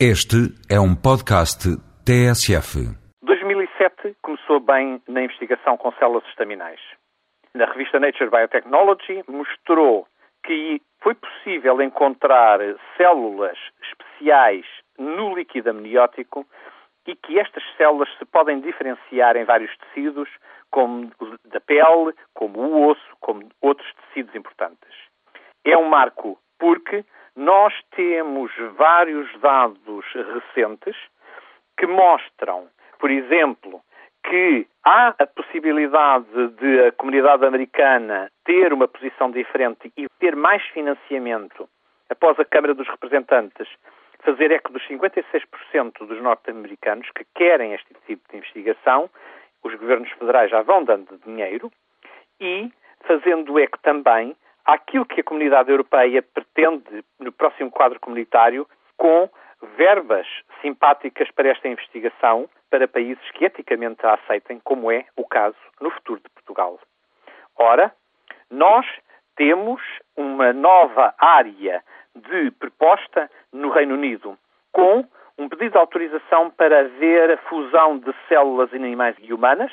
Este 0.00 0.50
é 0.68 0.80
um 0.80 0.96
podcast 0.96 1.70
TSF. 2.04 2.82
2007 3.22 4.16
começou 4.20 4.58
bem 4.58 5.00
na 5.06 5.22
investigação 5.22 5.76
com 5.76 5.92
células 5.92 6.26
estaminais. 6.30 6.80
Na 7.54 7.66
revista 7.66 8.00
Nature 8.00 8.28
Biotechnology 8.28 9.22
mostrou 9.28 10.08
que 10.44 10.82
foi 11.00 11.14
possível 11.14 11.80
encontrar 11.80 12.58
células 12.96 13.56
especiais 13.84 14.66
no 14.98 15.32
líquido 15.32 15.70
amniótico 15.70 16.44
e 17.06 17.14
que 17.14 17.38
estas 17.38 17.62
células 17.76 18.08
se 18.18 18.24
podem 18.24 18.60
diferenciar 18.60 19.36
em 19.36 19.44
vários 19.44 19.70
tecidos, 19.76 20.28
como 20.72 21.12
da 21.44 21.60
pele, 21.60 22.16
como 22.34 22.58
o 22.58 22.90
osso, 22.90 23.16
como 23.20 23.48
outros 23.62 23.88
tecidos 23.94 24.34
importantes. 24.34 24.90
É 25.64 25.78
um 25.78 25.88
marco 25.88 26.36
porque 26.58 27.04
nós 27.36 27.74
temos 27.96 28.52
vários 28.76 29.28
dados 29.40 30.04
recentes 30.12 30.96
que 31.76 31.86
mostram, 31.86 32.68
por 32.98 33.10
exemplo, 33.10 33.80
que 34.28 34.66
há 34.84 35.14
a 35.18 35.26
possibilidade 35.26 36.48
de 36.60 36.86
a 36.86 36.92
comunidade 36.92 37.44
americana 37.44 38.30
ter 38.44 38.72
uma 38.72 38.88
posição 38.88 39.30
diferente 39.30 39.92
e 39.96 40.06
ter 40.18 40.36
mais 40.36 40.62
financiamento 40.68 41.68
após 42.08 42.38
a 42.38 42.44
Câmara 42.44 42.74
dos 42.74 42.88
Representantes 42.88 43.68
fazer 44.24 44.50
eco 44.50 44.72
dos 44.72 44.82
56% 44.88 46.06
dos 46.06 46.20
norte-americanos 46.22 47.08
que 47.14 47.26
querem 47.34 47.74
este 47.74 47.94
tipo 48.06 48.22
de 48.30 48.38
investigação, 48.38 49.10
os 49.62 49.74
governos 49.74 50.10
federais 50.12 50.50
já 50.50 50.62
vão 50.62 50.82
dando 50.82 51.18
dinheiro, 51.24 51.70
e 52.40 52.72
fazendo 53.06 53.58
eco 53.58 53.78
também 53.80 54.34
àquilo 54.64 55.04
que 55.04 55.20
a 55.20 55.24
comunidade 55.24 55.70
europeia 55.70 56.22
pretende 56.22 57.04
no 57.18 57.32
próximo 57.32 57.70
quadro 57.70 58.00
comunitário 58.00 58.66
com 58.96 59.28
verbas 59.76 60.26
simpáticas 60.60 61.30
para 61.30 61.48
esta 61.48 61.68
investigação 61.68 62.48
para 62.70 62.88
países 62.88 63.22
que 63.32 63.44
eticamente 63.44 64.04
a 64.04 64.14
aceitem, 64.14 64.60
como 64.64 64.90
é 64.90 65.04
o 65.16 65.24
caso 65.24 65.56
no 65.80 65.90
futuro 65.90 66.20
de 66.20 66.28
Portugal. 66.30 66.78
Ora, 67.56 67.92
nós 68.50 68.86
temos 69.36 69.80
uma 70.16 70.52
nova 70.52 71.14
área 71.18 71.82
de 72.14 72.50
proposta 72.52 73.30
no 73.52 73.70
Reino 73.70 73.94
Unido, 73.94 74.38
com 74.72 75.04
um 75.38 75.48
pedido 75.48 75.72
de 75.72 75.78
autorização 75.78 76.50
para 76.50 76.80
haver 76.80 77.30
a 77.32 77.36
fusão 77.48 77.98
de 77.98 78.14
células 78.28 78.72
animais 78.72 79.16
e 79.20 79.32
humanas, 79.32 79.72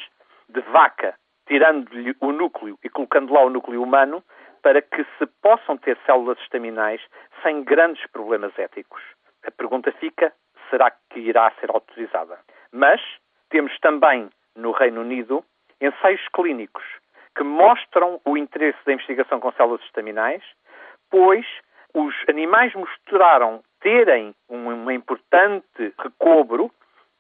de 0.50 0.61
vaca, 0.61 1.16
tirando-lhe 1.48 2.16
o 2.20 2.31
núcleo 2.31 2.78
e 2.83 2.89
colocando 2.89 3.33
lá 3.33 3.44
o 3.44 3.50
núcleo 3.50 3.81
humano, 3.81 4.23
para 4.62 4.81
que 4.81 5.04
se 5.17 5.26
possam 5.42 5.78
ter 5.78 5.98
células 6.06 6.38
estaminais 6.40 7.02
sem 7.44 7.64
grandes 7.64 8.06
problemas 8.12 8.58
éticos. 8.58 9.02
A 9.45 9.52
pergunta 9.52 9.92
fica: 9.94 10.34
será 10.70 10.92
que 11.09 11.20
irá 11.20 11.52
ser 11.59 11.70
autorizada? 11.72 12.40
Mas 12.72 13.02
temos 13.50 13.78
também 13.80 14.30
no 14.56 14.72
Reino 14.72 15.02
Unido 15.02 15.44
ensaios 15.80 16.22
clínicos 16.34 16.84
que 17.36 17.44
mostram 17.44 18.20
o 18.26 18.38
interesse 18.38 18.78
da 18.86 18.94
investigação 18.94 19.39
com 19.39 19.52
células 19.54 19.82
estaminais, 19.84 20.44
pois 21.09 21.45
os 21.94 22.14
animais 22.28 22.73
mostraram 22.73 23.64
terem 23.80 24.34
um, 24.50 24.92
importante 24.92 25.94
recobro 25.98 26.72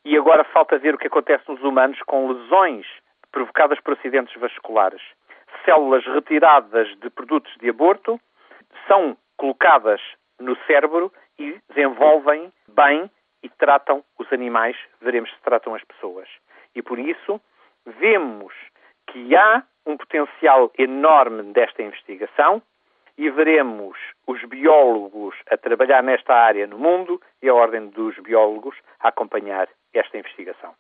e 0.05 0.17
agora 0.17 0.43
falta 0.43 0.77
ver 0.77 0.95
o 0.95 0.97
que 0.97 1.07
acontece 1.07 1.43
nos 1.47 1.61
humanos 1.61 1.99
com 2.03 2.31
lesões 2.31 2.85
provocadas 3.31 3.79
por 3.79 3.93
acidentes 3.93 4.35
vasculares 4.39 5.01
células 5.65 6.05
retiradas 6.05 6.87
de 6.99 7.09
produtos 7.09 7.53
de 7.59 7.69
aborto 7.69 8.19
são 8.87 9.17
colocadas 9.37 10.01
no 10.39 10.55
cérebro 10.65 11.11
e 11.37 11.57
desenvolvem 11.69 12.51
bem 12.67 13.09
e 13.43 13.49
tratam 13.49 14.03
os 14.19 14.31
animais, 14.31 14.77
veremos 15.01 15.31
se 15.31 15.41
tratam 15.41 15.73
as 15.75 15.83
pessoas. 15.83 16.27
E 16.75 16.81
por 16.81 16.99
isso 16.99 17.41
vemos 17.85 18.53
que 19.07 19.35
há 19.35 19.63
um 19.85 19.97
potencial 19.97 20.71
enorme 20.77 21.43
desta 21.53 21.81
investigação 21.81 22.61
e 23.17 23.29
veremos 23.29 23.97
os 24.25 24.43
biólogos 24.45 25.35
a 25.49 25.57
trabalhar 25.57 26.01
nesta 26.01 26.33
área 26.33 26.65
no 26.67 26.77
mundo 26.77 27.21
e 27.41 27.49
a 27.49 27.53
Ordem 27.53 27.89
dos 27.89 28.17
Biólogos 28.19 28.75
a 28.99 29.09
acompanhar 29.09 29.67
esta 29.93 30.17
investigação. 30.17 30.73